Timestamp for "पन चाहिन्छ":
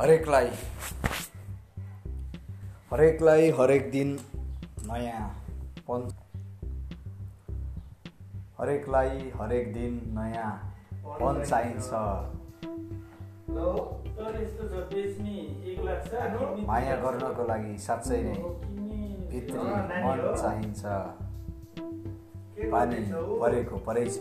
11.20-11.90